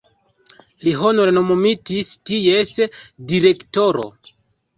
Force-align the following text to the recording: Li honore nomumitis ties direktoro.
Li 0.87 0.93
honore 1.01 1.33
nomumitis 1.37 2.09
ties 2.31 2.73
direktoro. 3.35 4.09